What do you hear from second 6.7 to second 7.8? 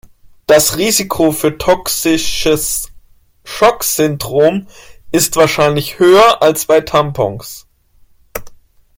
Tampons.